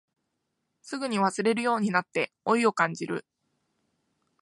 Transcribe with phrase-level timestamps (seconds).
[0.81, 3.23] すぐに忘れるようになって老いを感じる